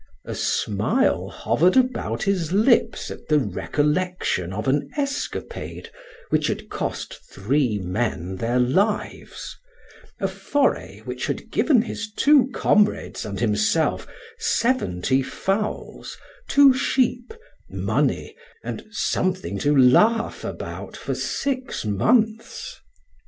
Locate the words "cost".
6.71-7.19